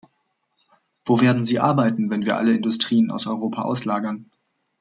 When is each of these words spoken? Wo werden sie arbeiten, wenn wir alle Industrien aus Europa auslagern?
Wo 1.05 1.21
werden 1.21 1.45
sie 1.45 1.59
arbeiten, 1.59 2.09
wenn 2.09 2.25
wir 2.25 2.35
alle 2.35 2.55
Industrien 2.55 3.11
aus 3.11 3.27
Europa 3.27 3.61
auslagern? 3.61 4.31